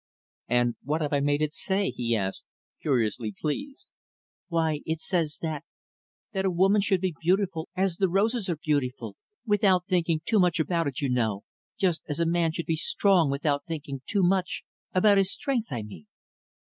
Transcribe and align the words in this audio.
"And 0.47 0.77
what 0.83 1.01
have 1.01 1.13
I 1.13 1.19
made 1.19 1.43
it 1.43 1.53
say?" 1.53 1.91
he 1.91 2.15
asked, 2.15 2.45
curiously 2.81 3.35
pleased. 3.39 3.91
"Why 4.47 4.81
it 4.83 4.99
says 4.99 5.37
that 5.43 5.63
that 6.33 6.43
a 6.43 6.49
woman 6.49 6.81
should 6.81 7.01
be 7.01 7.13
beautiful 7.21 7.69
as 7.75 7.97
the 7.97 8.09
roses 8.09 8.49
are 8.49 8.55
beautiful 8.55 9.15
without 9.45 9.85
thinking 9.85 10.19
too 10.25 10.39
much 10.39 10.59
about 10.59 10.87
it, 10.87 11.01
you 11.01 11.09
know 11.09 11.43
just 11.77 12.01
as 12.09 12.19
a 12.19 12.25
man 12.25 12.51
should 12.51 12.65
be 12.65 12.77
strong 12.77 13.29
without 13.29 13.65
thinking 13.67 14.01
too 14.07 14.23
much 14.23 14.63
about 14.91 15.19
his 15.19 15.31
strength, 15.31 15.67
I 15.71 15.83
mean." 15.83 16.07